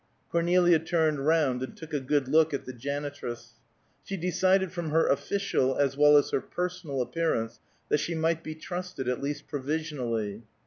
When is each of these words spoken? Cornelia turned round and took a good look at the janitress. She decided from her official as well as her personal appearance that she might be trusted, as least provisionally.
Cornelia 0.31 0.79
turned 0.79 1.27
round 1.27 1.61
and 1.61 1.77
took 1.77 1.93
a 1.93 1.99
good 1.99 2.27
look 2.27 2.55
at 2.55 2.65
the 2.65 2.73
janitress. 2.73 3.59
She 4.03 4.17
decided 4.17 4.71
from 4.71 4.89
her 4.89 5.05
official 5.07 5.75
as 5.77 5.95
well 5.95 6.17
as 6.17 6.31
her 6.31 6.41
personal 6.41 7.03
appearance 7.03 7.59
that 7.89 7.99
she 7.99 8.15
might 8.15 8.43
be 8.43 8.55
trusted, 8.55 9.07
as 9.07 9.19
least 9.19 9.47
provisionally. 9.47 10.41